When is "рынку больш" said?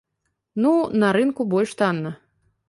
1.19-1.77